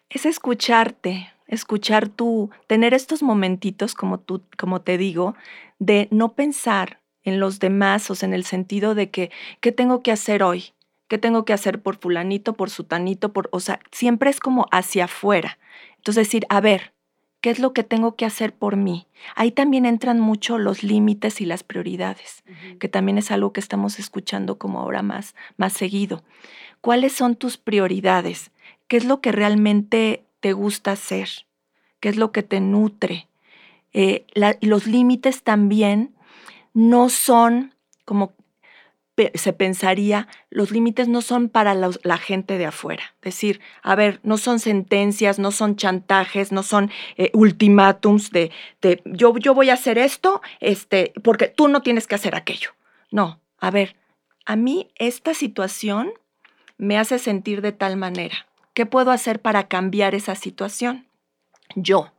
[0.09, 5.35] Es escucharte, escuchar tú, tener estos momentitos, como, tú, como te digo,
[5.77, 10.03] de no pensar en los demás, o sea, en el sentido de que, ¿qué tengo
[10.03, 10.71] que hacer hoy?
[11.11, 15.03] ¿Qué tengo que hacer por fulanito, por sutanito, por, o sea, siempre es como hacia
[15.03, 15.59] afuera.
[15.97, 16.93] Entonces decir, a ver,
[17.41, 19.07] ¿qué es lo que tengo que hacer por mí?
[19.35, 22.45] Ahí también entran mucho los límites y las prioridades,
[22.79, 26.23] que también es algo que estamos escuchando como ahora más, más seguido.
[26.79, 28.51] ¿Cuáles son tus prioridades?
[28.87, 31.27] ¿Qué es lo que realmente te gusta hacer?
[31.99, 33.27] ¿Qué es lo que te nutre?
[33.91, 34.25] Eh,
[34.61, 36.15] los límites también
[36.73, 38.31] no son como
[39.35, 43.03] se pensaría, los límites no son para la, gente de afuera.
[43.21, 49.01] Decir, a ver, no son sentencias, no son chantajes, no son eh, ultimátums de, de,
[49.05, 52.71] yo, yo voy a hacer esto este, porque tú no tienes que hacer aquello.
[53.11, 53.95] No, a ver,
[54.45, 56.13] a mí esta situación
[56.77, 58.47] me hace sentir de tal manera.
[58.73, 61.07] ¿Qué puedo hacer para cambiar esa situación?
[61.75, 62.11] Yo,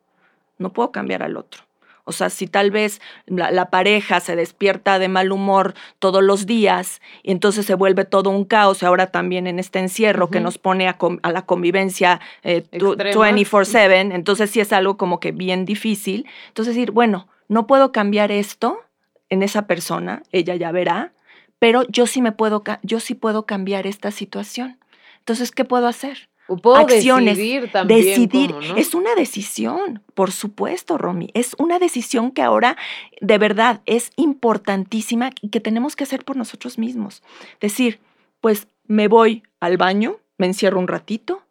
[0.59, 1.65] no puedo cambiar al otro.
[2.05, 7.01] O sea, si tal vez la, pareja se despierta de mal humor todos los días
[7.23, 10.59] y entonces se vuelve todo un caos, y ahora también en este encierro que nos
[10.59, 10.97] pone a,
[11.31, 16.27] la convivencia 24/7, eh, entonces sí es algo como que bien difícil.
[16.49, 18.81] Entonces decir, bueno, no puedo cambiar esto
[19.29, 21.13] en esa persona, ella ya verá,
[21.59, 24.79] pero yo sí me puedo, yo sí puedo cambiar esta situación.
[25.21, 26.29] Entonces, ¿qué puedo hacer?
[26.77, 27.37] Acciones.
[27.37, 28.05] Decidir también.
[28.05, 28.55] Decidir.
[28.77, 31.31] Es una decisión, por supuesto, Romy.
[31.35, 32.77] Es una decisión que ahora
[33.21, 37.23] de verdad es importantísima y que tenemos que hacer por nosotros mismos.
[37.61, 38.01] Decir,
[38.41, 41.43] pues me voy al baño, me encierro un ratito,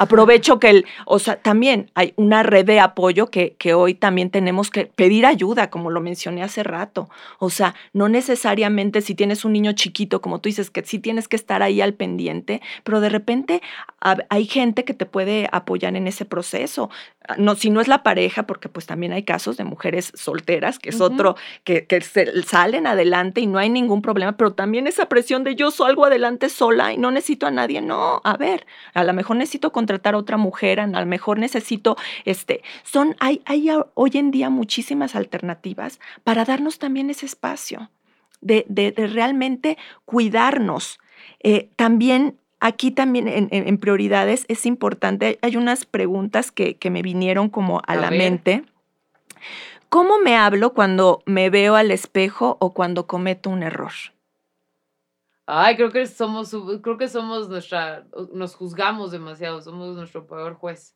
[0.00, 4.30] Aprovecho que el, o sea, también hay una red de apoyo que, que hoy también
[4.30, 7.10] tenemos que pedir ayuda, como lo mencioné hace rato.
[7.38, 11.28] O sea, no necesariamente si tienes un niño chiquito, como tú dices, que sí tienes
[11.28, 13.60] que estar ahí al pendiente, pero de repente
[14.00, 16.88] hay gente que te puede apoyar en ese proceso.
[17.28, 20.78] Ah, no, si no es la pareja, porque pues también hay casos de mujeres solteras,
[20.78, 25.10] que es otro, que, que salen adelante y no hay ningún problema, pero también esa
[25.10, 29.04] presión de yo salgo adelante sola y no necesito a nadie, no, a ver, a
[29.04, 33.68] lo mejor necesito contratar a otra mujer, a lo mejor necesito, este, son, hay, hay
[33.94, 37.90] hoy en día muchísimas alternativas para darnos también ese espacio
[38.40, 41.00] de, de, realmente cuidarnos.
[41.42, 47.80] Eh, también Aquí también en, prioridades es importante, hay unas preguntas que, me vinieron como
[47.86, 48.64] a, la mente.
[49.88, 53.92] ¿Cómo me hablo cuando me veo al espejo o cuando cometo un error?
[55.52, 60.94] Ay, creo que somos, creo que somos nuestra, nos juzgamos demasiado, somos nuestro peor juez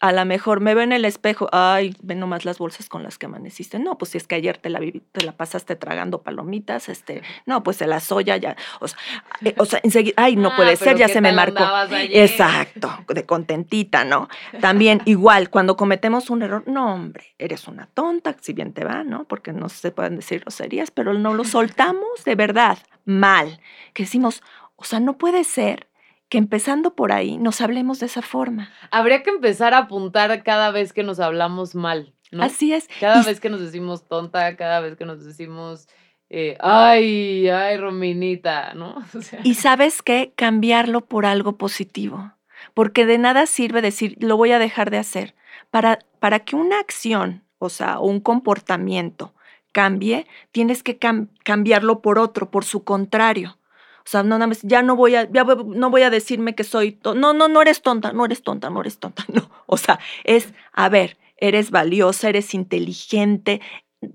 [0.00, 3.18] a lo mejor me veo en el espejo, ay, ven nomás las bolsas con las
[3.18, 3.78] que amaneciste.
[3.78, 4.80] No, pues si es que ayer te la,
[5.12, 8.98] te la pasaste tragando palomitas, este, no, pues se la soya ya, o sea,
[9.44, 11.62] eh, o sea enseguida, ay, no ah, puede ser, ya se me marcó.
[11.90, 14.28] Exacto, de contentita, ¿no?
[14.60, 19.04] También igual, cuando cometemos un error, no, hombre, eres una tonta, si bien te va,
[19.04, 19.24] ¿no?
[19.24, 23.60] Porque no se pueden decir groserías, pero no lo soltamos de verdad, mal,
[23.94, 24.42] que decimos,
[24.76, 25.88] o sea, no puede ser
[26.28, 28.70] que empezando por ahí nos hablemos de esa forma.
[28.90, 32.14] Habría que empezar a apuntar cada vez que nos hablamos mal.
[32.30, 32.44] ¿no?
[32.44, 32.88] Así es.
[33.00, 35.88] Cada vez que nos decimos tonta, cada vez que nos decimos,
[36.28, 39.02] eh, ay, ay, Rominita, ¿no?
[39.44, 42.32] Y sabes qué, cambiarlo por algo positivo,
[42.72, 45.34] porque de nada sirve decir, lo voy a dejar de hacer.
[45.72, 49.34] Para, para que una acción, o sea, un comportamiento
[49.72, 50.98] cambie, tienes que
[51.44, 53.58] cambiarlo por otro, por su contrario.
[54.00, 56.64] O sea, no, nada más, ya no voy a, ya no voy a decirme que
[56.64, 59.50] soy, no, no, no eres tonta, no eres tonta, no eres tonta, no.
[59.66, 63.60] O sea, es, a ver, eres valiosa, eres inteligente,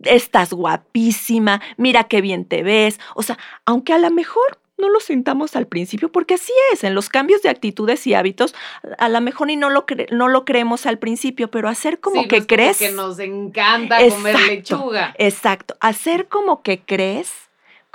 [0.03, 2.99] estás guapísima, mira qué bien te ves.
[3.15, 6.95] O sea, aunque a lo mejor no lo sintamos al principio, porque así es, en
[6.95, 8.53] los cambios de actitudes y hábitos,
[8.97, 12.45] a lo mejor y no lo, no lo creemos al principio, pero hacer como que
[12.45, 12.77] crees.
[12.77, 15.15] que nos encanta comer lechuga.
[15.17, 17.31] Exacto, hacer como que crees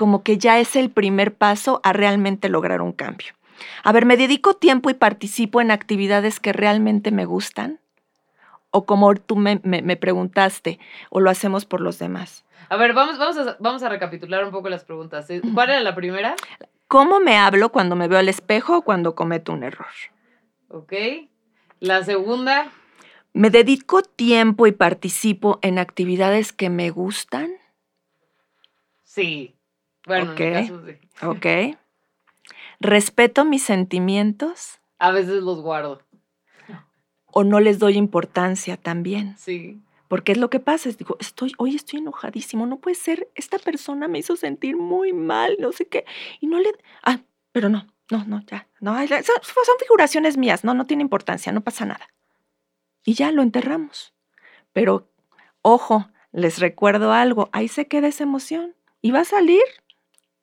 [0.01, 3.35] como que ya es el primer paso a realmente lograr un cambio.
[3.85, 7.81] A ver, ¿me dedico tiempo y participo en actividades que realmente me gustan?
[8.71, 9.59] O como tú me,
[9.97, 10.79] preguntaste,
[11.11, 12.47] o lo hacemos por los demás.
[12.71, 15.29] A ver, vamos, vamos, a, vamos a recapitular un poco las preguntas.
[15.29, 15.43] ¿eh?
[15.55, 16.37] ¿Cuál era la primera?
[16.87, 19.89] ¿Cómo me hablo cuando me veo al espejo o cuando cometo un error?
[20.69, 20.93] Ok.
[21.81, 22.71] La segunda.
[23.33, 27.51] ¿Me dedico tiempo y participo en actividades que me gustan?
[29.03, 29.57] Sí.
[30.07, 30.33] Bueno,
[31.23, 31.47] Ok.
[32.79, 34.79] ¿Respeto mis sentimientos?
[35.01, 36.03] A veces los guardo.
[37.27, 39.37] O no les doy importancia también.
[39.39, 39.81] Sí.
[40.11, 43.61] Porque es lo que pasa, es, digo, estoy, hoy estoy enojadísimo, no puede ser, esta
[43.61, 46.05] persona me hizo sentir muy mal, no sé qué,
[46.41, 46.73] y no le,
[47.05, 47.21] ah,
[47.53, 51.85] pero no, no, no, ya, no, son, figuraciones mías, no, no tiene importancia, no pasa
[51.87, 52.09] nada.
[53.05, 54.13] Y ya lo enterramos.
[54.73, 55.09] Pero,
[55.63, 59.63] ojo, les recuerdo algo, ahí se queda esa emoción y va a salir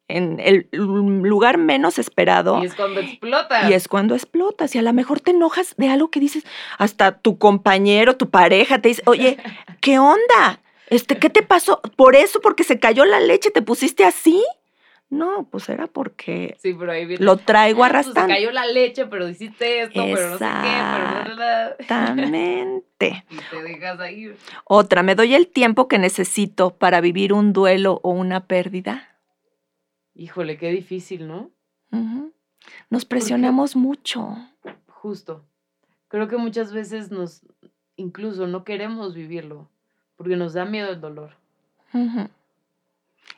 [0.07, 2.61] en el lugar menos esperado.
[2.63, 3.69] Y es cuando explota.
[3.69, 4.73] Y es cuando explotas.
[4.75, 6.45] Y a lo mejor te enojas de algo que dices,
[6.77, 9.37] hasta tu compañero, tu pareja te dice, oye,
[9.81, 10.61] ¿qué onda?
[10.89, 11.81] Este, ¿qué te pasó?
[11.95, 12.39] ¿Por eso?
[12.41, 13.51] ¿Porque se cayó la leche?
[13.51, 14.41] ¿Te pusiste así?
[15.09, 18.33] No, pues era porque sí, pero ahí lo traigo ah, pues arrastrando.
[18.33, 23.23] se cayó la leche, pero hiciste esto, pero no sé qué, Exactamente.
[23.29, 24.33] y te dejas ahí.
[24.65, 29.16] Otra, ¿me doy el tiempo que necesito para vivir un duelo o una pérdida?
[30.17, 31.51] Híjole, qué difícil, ¿no?
[32.89, 34.35] Nos presionamos mucho.
[34.87, 35.45] Justo.
[36.07, 37.43] Creo que muchas veces nos,
[37.97, 39.69] incluso no queremos vivirlo,
[40.15, 41.35] porque nos da miedo el dolor.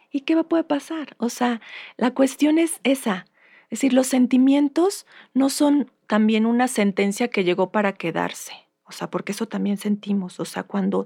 [0.10, 1.16] ¿Y qué puede pasar?
[1.18, 1.60] O sea,
[1.98, 3.26] la cuestión es esa.
[3.64, 8.54] Es decir, los sentimientos no son también una sentencia que llegó para quedarse.
[8.90, 10.40] O sea, porque eso también sentimos.
[10.40, 11.06] O sea, cuando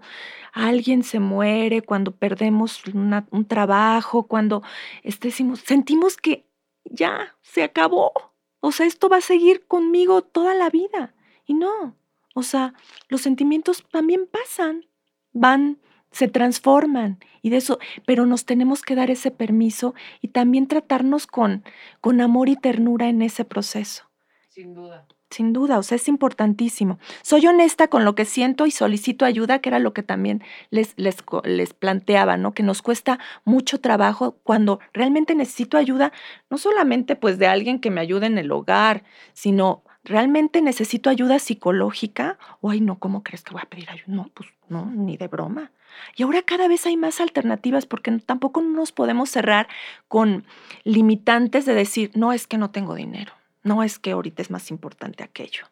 [0.54, 4.64] alguien se muere, cuando perdemos un trabajo, cuando
[5.04, 6.48] este, sentimos que
[6.86, 8.14] ya se acabó.
[8.62, 11.14] O sea, esto va a seguir conmigo toda la vida.
[11.46, 11.98] Y no.
[12.34, 12.74] O sea,
[13.10, 14.86] los sentimientos también pasan,
[15.34, 15.80] van,
[16.12, 21.28] se transforman y de eso, pero nos tenemos que dar ese permiso y también tratarnos
[21.28, 21.66] con,
[22.00, 24.10] con amor y ternura en ese proceso.
[24.48, 25.06] Sin duda.
[25.34, 27.00] Sin duda, o sea, es importantísimo.
[27.24, 30.94] Soy honesta con lo que siento y solicito ayuda, que era lo que también les,
[30.96, 32.54] les, les planteaba, ¿no?
[32.54, 36.14] Que nos cuesta mucho trabajo cuando realmente necesito ayuda,
[36.52, 41.40] no solamente pues de alguien que me ayude en el hogar, sino realmente necesito ayuda
[41.40, 42.38] psicológica.
[42.62, 44.06] O, ay, no, ¿cómo crees que voy a pedir ayuda?
[44.06, 45.72] No, pues no, ni de broma.
[46.16, 49.68] Y ahora cada vez hay más alternativas porque tampoco nos podemos cerrar
[50.08, 50.46] con
[50.84, 53.34] limitantes de decir, no es que no tengo dinero
[53.64, 55.66] no es que ahorita es más importante aquello.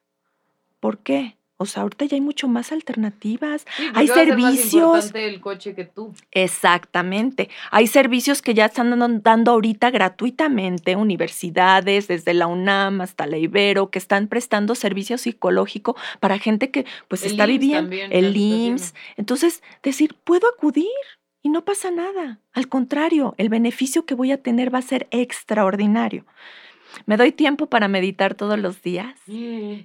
[0.80, 1.38] ¿Por qué?
[1.62, 3.68] O sea, ahorita ya hay mucho más alternativas.
[3.78, 4.74] Sí, hay más servicios.
[4.74, 6.12] importante el coche que tú.
[6.32, 7.52] Exactamente.
[7.70, 13.92] Hay servicios que ya están dando, ahorita gratuitamente, universidades, desde la UNAM hasta la Ibero,
[13.92, 18.36] que están prestando servicio psicológico para gente que pues El está IMSS viviendo, también el
[18.36, 18.96] IMSS.
[19.18, 20.88] Entonces, decir, puedo acudir
[21.44, 22.40] y no pasa nada.
[22.54, 26.26] Al contrario, el beneficio que voy a tener va a ser extraordinario.
[27.06, 29.16] ¿Me doy tiempo para meditar todos los días?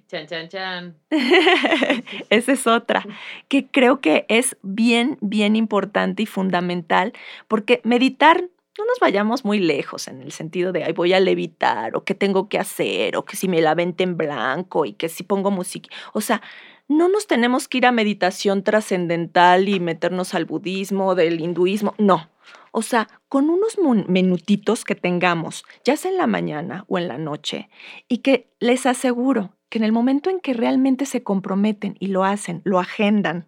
[0.08, 0.96] Chan, chan, chan.
[2.30, 3.06] Esa es otra,
[3.48, 7.12] que creo que es bien, bien importante y fundamental,
[7.48, 8.42] porque meditar,
[8.78, 12.14] no nos vayamos muy lejos en el sentido de, ay, voy a levitar, o qué
[12.14, 15.50] tengo que hacer, o que si me la vente en blanco, y que si pongo
[15.50, 15.88] música.
[16.12, 16.42] O sea,
[16.88, 22.28] no nos tenemos que ir a meditación trascendental y meternos al budismo, del hinduismo, no.
[22.72, 23.78] O sea, con unos
[24.08, 27.68] minutitos que tengamos, ya sea en la mañana o en la noche,
[28.08, 32.24] y que les aseguro que en el momento en que realmente se comprometen y lo
[32.24, 33.46] hacen, lo agendan.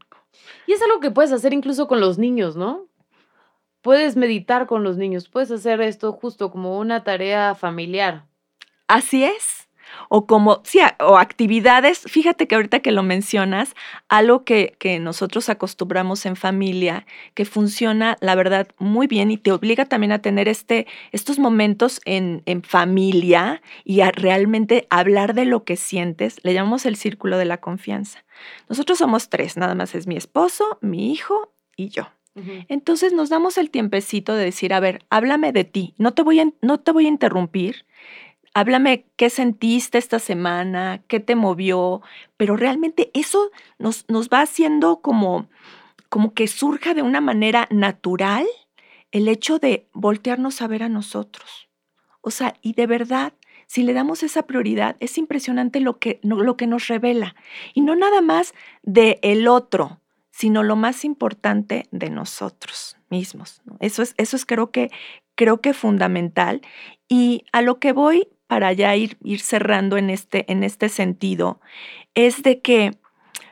[0.66, 2.86] Y es algo que puedes hacer incluso con los niños, ¿no?
[3.82, 8.26] Puedes meditar con los niños, puedes hacer esto justo como una tarea familiar.
[8.88, 9.67] Así es.
[10.08, 13.74] O como, sí, o actividades, fíjate que ahorita que lo mencionas,
[14.08, 19.52] algo que, que nosotros acostumbramos en familia, que funciona, la verdad, muy bien y te
[19.52, 25.44] obliga también a tener este, estos momentos en, en familia y a realmente hablar de
[25.44, 28.24] lo que sientes, le llamamos el círculo de la confianza.
[28.68, 32.08] Nosotros somos tres, nada más es mi esposo, mi hijo y yo.
[32.68, 36.38] Entonces nos damos el tiempecito de decir, a ver, háblame de ti, no te voy
[36.38, 37.84] a, no te voy a interrumpir,
[38.58, 42.02] háblame qué sentiste esta semana, qué te movió,
[42.36, 45.48] pero realmente eso nos, nos va haciendo como,
[46.08, 48.46] como que surja de una manera natural
[49.12, 51.68] el hecho de voltearnos a ver a nosotros.
[52.20, 53.32] O sea, y de verdad,
[53.68, 57.36] si le damos esa prioridad, es impresionante lo que, lo que nos revela.
[57.74, 60.00] Y no nada más de el otro,
[60.30, 63.62] sino lo más importante de nosotros mismos.
[63.78, 64.90] Eso es, eso es creo que,
[65.36, 66.60] creo que fundamental.
[67.08, 71.60] Y a lo que voy para ya ir, ir cerrando en este, en este sentido,
[72.14, 72.98] es de que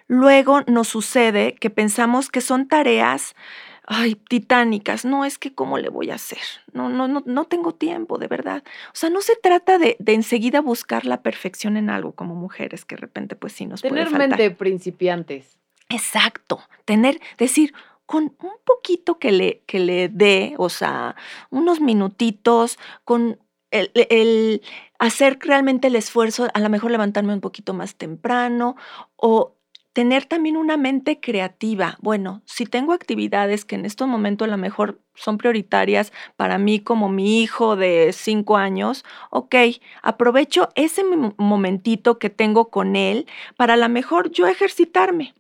[0.09, 3.37] luego nos sucede que pensamos que son tareas
[3.87, 5.05] ay, titánicas.
[5.05, 6.41] No, es que cómo le voy a hacer.
[6.73, 8.65] No, no, no, no tengo tiempo, de verdad.
[8.89, 12.85] O sea, no se trata de, de enseguida buscar la perfección en algo como mujeres,
[12.85, 14.39] que de repente pues sí nos Tener puede faltar.
[14.41, 15.59] mente principiantes.
[15.89, 17.73] Exacto, tener, decir,
[18.07, 21.15] con un poquito que le, que le dé, o sea,
[21.51, 23.39] unos minutitos, con
[23.81, 24.63] el,
[24.99, 28.77] hacer realmente el esfuerzo, a lo mejor levantarme un poquito más temprano
[29.17, 29.57] o
[29.93, 31.97] tener también una mente creativa.
[32.03, 36.81] Bueno, si tengo actividades que en estos momentos a lo mejor son prioritarias para mí
[36.81, 39.55] como mi hijo de cinco años, ok,
[40.03, 45.35] aprovecho ese mo- momentito que tengo con él para a lo mejor yo ejercitarme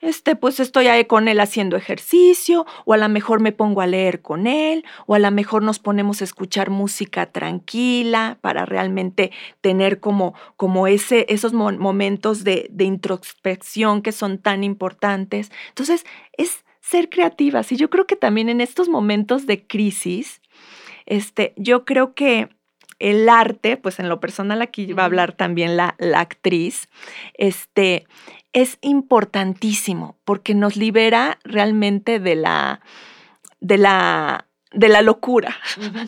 [0.00, 3.86] este, pues estoy ahí con él haciendo ejercicio, o a lo mejor me pongo a
[3.86, 9.30] leer con él, o a lo mejor nos ponemos a escuchar música tranquila para realmente
[9.60, 15.52] tener como, como ese, esos mo- momentos de, de introspección que son tan importantes.
[15.68, 16.04] Entonces,
[16.36, 17.70] es ser creativas.
[17.72, 20.40] Y yo creo que también en estos momentos de crisis,
[21.06, 22.48] este, yo creo que
[22.98, 26.88] el arte, pues en lo personal aquí va a hablar también la, la actriz,
[27.34, 28.06] este,
[28.52, 32.80] es importantísimo porque nos libera realmente de la,
[33.60, 35.56] de la, de la locura.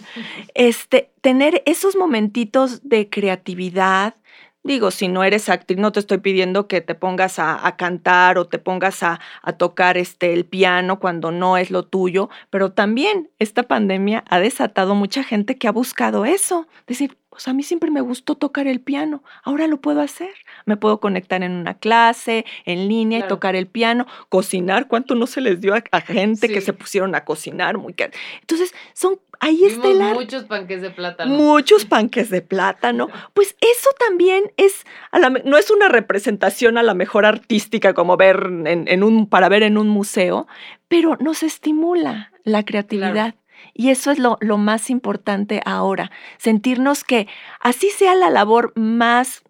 [0.54, 4.14] Este, tener esos momentitos de creatividad.
[4.62, 8.38] Digo, si no eres actriz, no te estoy pidiendo que te pongas a, a cantar
[8.38, 12.72] o te pongas a, a tocar este, el piano cuando no es lo tuyo, pero
[12.72, 16.66] también esta pandemia ha desatado mucha gente que ha buscado eso.
[16.86, 20.30] Decir, pues a mí siempre me gustó tocar el piano, ahora lo puedo hacer.
[20.66, 24.86] Me puedo conectar en una clase, en línea y tocar el piano, cocinar.
[24.86, 27.76] ¿Cuánto no se les dio a, a gente que se pusieron a cocinar?
[27.76, 28.10] Muy ca-
[28.40, 30.14] Entonces, son, ahí está el arte.
[30.20, 31.34] muchos panques de plátano.
[31.34, 33.08] Muchos panques de plátano.
[33.34, 38.16] Pues eso también es, a la no es una representación a la mejor artística como
[38.16, 40.46] ver en, en un, para ver en un museo,
[40.86, 43.34] pero nos estimula la creatividad.
[43.72, 47.26] Y eso es lo, lo más importante ahora, sentirnos que
[47.60, 49.42] así sea la labor más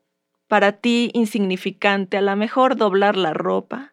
[0.48, 3.92] para ti insignificante, a lo mejor doblar la ropa.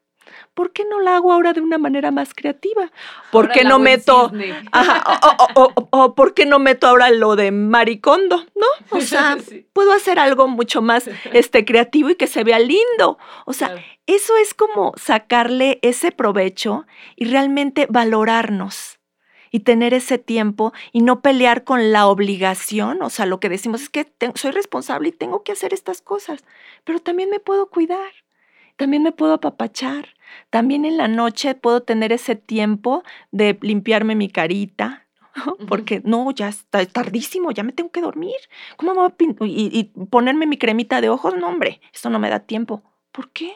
[0.53, 2.91] ¿Por qué no la hago ahora de una manera más creativa?
[3.31, 4.31] ¿Por Ahora qué no meto.
[4.71, 8.45] Ajá, o, o- o- o- o ¿por qué no meto ahora lo de maricondo?
[8.55, 8.97] ¿No?
[8.97, 13.17] O sea, Sí, puedo hacer algo mucho más este, creativo y que se vea lindo.
[13.45, 13.83] O sea, claro.
[14.07, 16.85] eso es como sacarle ese provecho
[17.17, 18.99] y realmente valorarnos
[19.51, 23.01] y tener ese tiempo y no pelear con la obligación.
[23.03, 26.01] O sea, lo que decimos es que te- soy responsable y tengo que hacer estas
[26.01, 26.43] cosas,
[26.85, 28.11] pero también me puedo cuidar.
[28.77, 30.15] también me puedo apapachar.
[30.49, 35.05] También en la noche puedo tener ese tiempo de limpiarme mi carita,
[35.67, 38.35] porque no, ya está tardísimo, ya me tengo que dormir.
[38.77, 41.35] ¿Cómo me voy a y, y, ponerme mi cremita de ojos?
[41.35, 42.81] No, hombre, esto no me da tiempo.
[43.11, 43.53] ¿Por qué?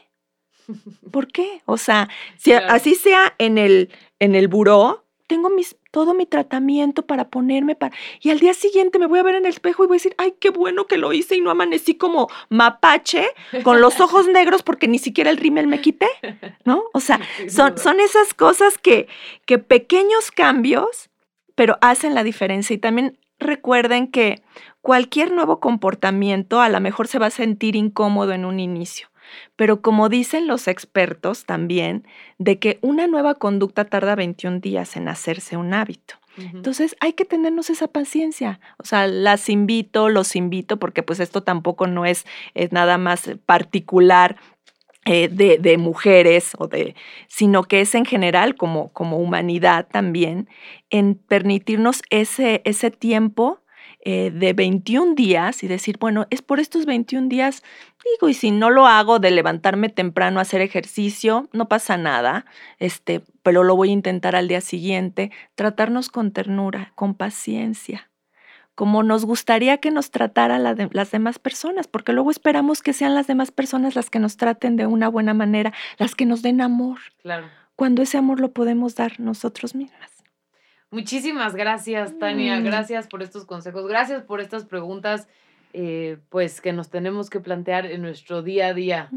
[1.11, 1.61] ¿Por qué?
[1.65, 3.89] O sea, si así sea en el,
[4.19, 7.95] en el buró, tengo mis, todo mi tratamiento para ponerme para...
[8.19, 10.13] Y al día siguiente me voy a ver en el espejo y voy a decir,
[10.17, 13.29] ay, qué bueno que lo hice y no amanecí como mapache
[13.63, 16.09] con los ojos negros porque ni siquiera el rímel me quité,
[16.65, 16.83] ¿no?
[16.91, 19.07] O sea, son, son esas cosas que,
[19.45, 21.09] que pequeños cambios,
[21.55, 22.73] pero hacen la diferencia.
[22.73, 24.43] Y también recuerden que
[24.81, 29.07] cualquier nuevo comportamiento a lo mejor se va a sentir incómodo en un inicio
[29.55, 32.07] pero como dicen los expertos también,
[32.37, 36.15] de que una nueva conducta tarda 21 días en hacerse un hábito.
[36.37, 38.59] Entonces hay que tenernos esa paciencia.
[38.77, 42.25] O sea, las invito, los invito, porque pues esto tampoco no es,
[42.71, 44.35] nada más particular
[45.05, 46.95] eh, de, mujeres o de,
[47.27, 50.49] sino que es en general como, como humanidad también,
[50.89, 53.61] en permitirnos ese, ese tiempo
[54.07, 57.63] eh, de 21 días y decir, bueno, es por estos 21 días,
[58.03, 62.45] digo, y si no lo hago de levantarme temprano a hacer ejercicio, no pasa nada,
[62.77, 68.09] este, pero lo voy a intentar al día siguiente, tratarnos con ternura, con paciencia
[68.75, 73.25] como nos gustaría que nos tratara las demás personas, porque luego esperamos que sean las
[73.25, 76.99] demás personas las que nos traten de una buena manera, las que nos den amor.
[77.21, 77.47] Claro.
[77.77, 80.14] Cuando ese amor lo podemos dar nosotros mismas.
[80.91, 82.59] Muchísimas gracias, Tania.
[82.59, 82.63] Mm.
[82.63, 83.87] Gracias por estos consejos.
[83.87, 85.27] Gracias por estas preguntas,
[85.73, 89.09] eh, pues que nos tenemos que plantear en nuestro día a día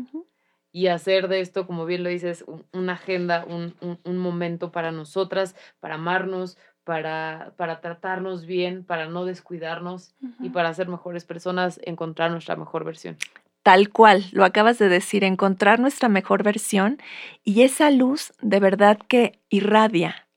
[0.72, 5.56] y hacer de esto, como bien lo dices, una agenda, un, un, momento para nosotras,
[5.80, 12.30] para amarnos, para, para tratarnos bien, para no descuidarnos y para ser mejores personas, encontrar
[12.30, 13.16] nuestra mejor versión.
[13.62, 16.98] Tal cual, lo acabas de decir, encontrar nuestra mejor versión
[17.44, 20.27] y esa luz de verdad que irradia,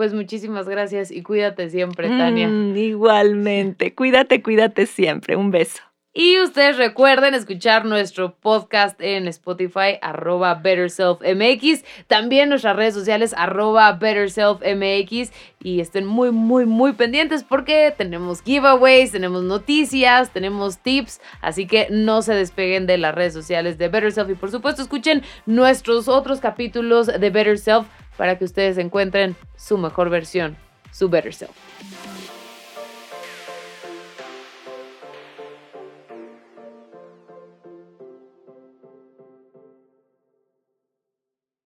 [0.01, 2.49] Pues muchísimas gracias y cuídate siempre, Tania.
[2.49, 5.37] Mm, igualmente, cuídate, cuídate siempre.
[5.37, 5.83] Un beso.
[6.15, 13.93] Y ustedes recuerden escuchar nuestro podcast en Spotify, arroba BetterSelfMX, también nuestras redes sociales, arroba
[13.93, 15.33] BetterSelfMX,
[15.63, 21.89] y estén muy, muy, muy pendientes porque tenemos giveaways, tenemos noticias, tenemos tips, así que
[21.91, 26.09] no se despeguen de las redes sociales de Better Self y por supuesto escuchen nuestros
[26.09, 27.87] otros capítulos de Better Self
[28.17, 30.57] para que ustedes encuentren su mejor versión,
[30.93, 31.51] su better self.